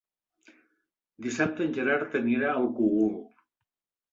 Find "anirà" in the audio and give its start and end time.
2.23-2.51